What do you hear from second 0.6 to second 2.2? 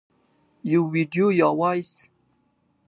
-یو ویډیو یا Voice 🎧